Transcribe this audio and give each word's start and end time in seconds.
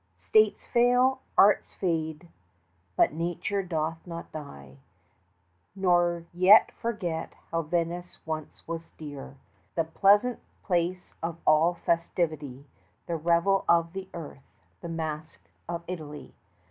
States 0.17 0.65
fall, 0.65 1.21
arts 1.37 1.75
fade 1.75 2.27
but 2.95 3.13
Nature 3.13 3.61
doth 3.61 3.99
not 4.07 4.31
die, 4.31 4.77
Nor 5.75 6.25
yet 6.33 6.71
forget 6.71 7.33
how 7.51 7.61
Venice 7.61 8.17
once 8.25 8.67
was 8.67 8.89
dear, 8.97 9.37
25 9.75 9.75
The 9.93 9.99
pleasant 9.99 10.39
place 10.63 11.13
of 11.21 11.37
all 11.45 11.75
festivity, 11.75 12.65
The 13.05 13.15
revel 13.15 13.63
of 13.69 13.93
the 13.93 14.09
earth, 14.15 14.49
the 14.81 14.89
masque 14.89 15.47
of 15.69 15.83
Italy! 15.87 16.33